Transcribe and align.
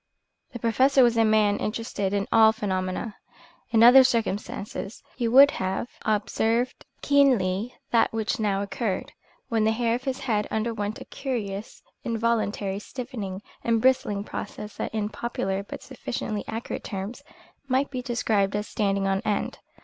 The 0.51 0.57
professor 0.57 1.03
was 1.03 1.15
a 1.15 1.23
man 1.23 1.57
interested 1.57 2.11
in 2.11 2.27
all 2.31 2.51
phenomena. 2.51 3.17
In 3.69 3.83
other 3.83 4.03
circumstances 4.03 5.03
he 5.15 5.27
would 5.27 5.51
have 5.61 5.89
observed 6.03 6.85
keenly 7.03 7.75
that 7.91 8.11
which 8.11 8.39
now 8.39 8.63
occurred, 8.63 9.11
when 9.49 9.63
the 9.63 9.71
hair 9.71 9.93
of 9.93 10.05
his 10.05 10.21
head 10.21 10.47
underwent 10.49 10.99
a 10.99 11.05
curious 11.05 11.83
involuntary 12.03 12.79
stiffening 12.79 13.43
and 13.63 13.79
bristling 13.79 14.23
process 14.23 14.77
that 14.77 14.91
in 14.91 15.09
popular 15.09 15.61
but 15.61 15.83
sufficiently 15.83 16.43
accurate 16.47 16.83
terms, 16.83 17.21
might 17.67 17.91
be 17.91 18.01
described 18.01 18.55
as 18.55 18.67
"standing 18.67 19.05
on 19.05 19.19
end." 19.21 19.59